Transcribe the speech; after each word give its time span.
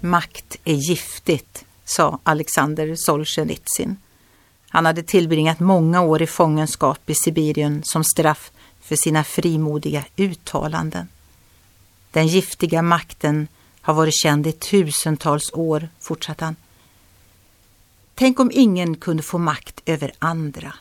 makt 0.00 0.56
är 0.64 0.74
giftigt, 0.74 1.64
sa 1.84 2.18
Alexander 2.22 2.94
Solzhenitsyn. 2.96 3.96
Han 4.68 4.86
hade 4.86 5.02
tillbringat 5.02 5.60
många 5.60 6.02
år 6.02 6.22
i 6.22 6.26
fångenskap 6.26 7.10
i 7.10 7.14
Sibirien 7.14 7.82
som 7.84 8.04
straff 8.04 8.50
för 8.80 8.96
sina 8.96 9.24
frimodiga 9.24 10.04
uttalanden. 10.16 11.08
Den 12.10 12.26
giftiga 12.26 12.82
makten 12.82 13.48
har 13.80 13.94
varit 13.94 14.20
känd 14.22 14.46
i 14.46 14.52
tusentals 14.52 15.52
år, 15.52 15.88
fortsatte 16.00 16.44
han. 16.44 16.56
Tänk 18.14 18.40
om 18.40 18.50
ingen 18.54 18.96
kunde 18.96 19.22
få 19.22 19.38
makt 19.38 19.82
över 19.86 20.12
andra. 20.18 20.74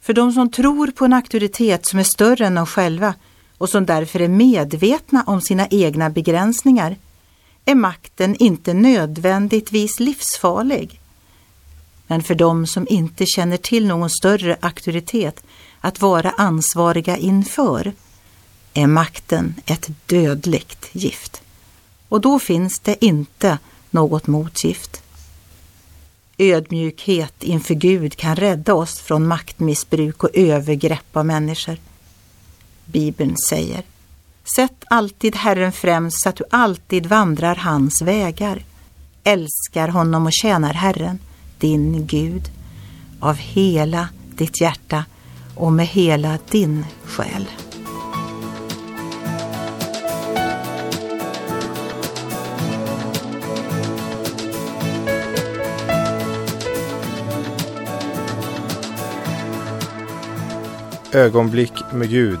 För 0.00 0.12
de 0.12 0.32
som 0.32 0.50
tror 0.50 0.90
på 0.90 1.04
en 1.04 1.12
auktoritet 1.12 1.86
som 1.86 1.98
är 1.98 2.04
större 2.04 2.46
än 2.46 2.54
de 2.54 2.66
själva 2.66 3.14
och 3.58 3.68
som 3.68 3.86
därför 3.86 4.20
är 4.20 4.28
medvetna 4.28 5.24
om 5.26 5.40
sina 5.40 5.66
egna 5.70 6.10
begränsningar 6.10 6.96
är 7.64 7.74
makten 7.74 8.36
inte 8.36 8.74
nödvändigtvis 8.74 10.00
livsfarlig. 10.00 11.00
Men 12.06 12.22
för 12.22 12.34
de 12.34 12.66
som 12.66 12.86
inte 12.90 13.26
känner 13.26 13.56
till 13.56 13.86
någon 13.86 14.10
större 14.10 14.56
auktoritet 14.60 15.42
att 15.80 16.00
vara 16.00 16.30
ansvariga 16.30 17.16
inför 17.16 17.92
är 18.74 18.86
makten 18.86 19.54
ett 19.66 19.90
dödligt 20.06 20.88
gift. 20.92 21.42
Och 22.08 22.20
då 22.20 22.38
finns 22.38 22.78
det 22.78 23.04
inte 23.04 23.58
något 23.90 24.26
motgift. 24.26 25.02
Ödmjukhet 26.38 27.42
inför 27.42 27.74
Gud 27.74 28.16
kan 28.16 28.36
rädda 28.36 28.74
oss 28.74 28.98
från 28.98 29.26
maktmissbruk 29.26 30.24
och 30.24 30.30
övergrepp 30.34 31.16
av 31.16 31.26
människor. 31.26 31.76
Bibeln 32.84 33.36
säger 33.48 33.82
Sätt 34.44 34.84
alltid 34.90 35.36
Herren 35.36 35.72
främst 35.72 36.22
så 36.22 36.28
att 36.28 36.36
du 36.36 36.44
alltid 36.50 37.06
vandrar 37.06 37.54
hans 37.54 38.02
vägar. 38.02 38.64
Älskar 39.24 39.88
honom 39.88 40.26
och 40.26 40.32
tjänar 40.32 40.74
Herren, 40.74 41.18
din 41.58 42.06
Gud, 42.06 42.50
av 43.20 43.36
hela 43.36 44.08
ditt 44.34 44.60
hjärta 44.60 45.04
och 45.54 45.72
med 45.72 45.86
hela 45.86 46.38
din 46.50 46.86
själ. 47.04 47.46
Ögonblick 61.12 61.72
med 61.92 62.10
Gud 62.10 62.40